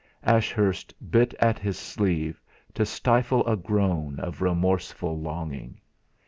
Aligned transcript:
Ashurst 0.23 0.95
bit 1.11 1.35
at 1.35 1.59
his 1.59 1.77
sleeve, 1.77 2.41
to 2.73 2.87
stifle 2.87 3.45
a 3.45 3.55
groan 3.55 4.19
of 4.19 4.41
remorseful 4.41 5.15
longing. 5.21 5.79